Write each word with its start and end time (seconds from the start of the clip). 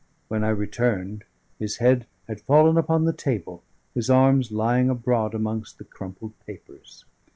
When 0.29 0.43
I 0.43 0.49
returned, 0.49 1.25
his 1.59 1.77
head 1.77 2.07
had 2.27 2.41
fallen 2.41 2.75
upon 2.75 3.05
the 3.05 3.13
table, 3.13 3.61
his 3.93 4.09
arms 4.09 4.51
lying 4.51 4.89
abroad 4.89 5.35
amongst 5.35 5.77
the 5.77 5.83
crumpled 5.83 6.33
papers. 6.47 7.05